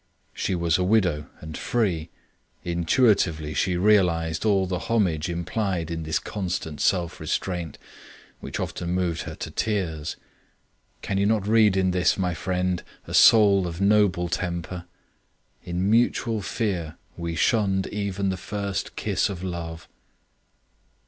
[0.33, 2.09] She was a widow and free;
[2.63, 7.77] intuitively, she realized all the homage implied in this constant self restraint,
[8.39, 10.15] which often moved her to tears.
[11.03, 14.85] Can you not read in this, my friend, a soul of noble temper?
[15.63, 19.87] In mutual fear we shunned even the first kiss of love.